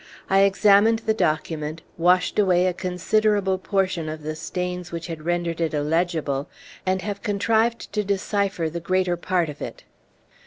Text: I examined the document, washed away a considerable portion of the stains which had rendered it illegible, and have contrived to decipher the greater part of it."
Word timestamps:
I 0.31 0.39
examined 0.39 1.03
the 1.05 1.13
document, 1.13 1.83
washed 1.95 2.39
away 2.39 2.65
a 2.65 2.73
considerable 2.73 3.59
portion 3.59 4.09
of 4.09 4.23
the 4.23 4.35
stains 4.35 4.91
which 4.91 5.05
had 5.05 5.25
rendered 5.27 5.61
it 5.61 5.75
illegible, 5.75 6.49
and 6.87 7.03
have 7.03 7.21
contrived 7.21 7.93
to 7.93 8.03
decipher 8.03 8.67
the 8.67 8.79
greater 8.79 9.15
part 9.15 9.47
of 9.47 9.61
it." 9.61 9.83